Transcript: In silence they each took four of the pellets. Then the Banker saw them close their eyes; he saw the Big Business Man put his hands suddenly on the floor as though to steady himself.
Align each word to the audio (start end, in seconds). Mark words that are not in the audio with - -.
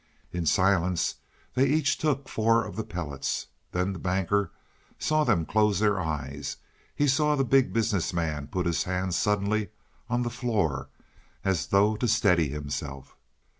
In 0.33 0.47
silence 0.47 1.17
they 1.53 1.67
each 1.67 1.99
took 1.99 2.27
four 2.27 2.65
of 2.65 2.75
the 2.75 2.83
pellets. 2.83 3.45
Then 3.71 3.93
the 3.93 3.99
Banker 3.99 4.51
saw 4.97 5.23
them 5.23 5.45
close 5.45 5.77
their 5.77 6.01
eyes; 6.01 6.57
he 6.95 7.07
saw 7.07 7.35
the 7.35 7.45
Big 7.45 7.71
Business 7.71 8.11
Man 8.11 8.47
put 8.47 8.65
his 8.65 8.85
hands 8.85 9.15
suddenly 9.15 9.69
on 10.09 10.23
the 10.23 10.31
floor 10.31 10.89
as 11.45 11.67
though 11.67 11.95
to 11.97 12.07
steady 12.07 12.49
himself. 12.49 13.15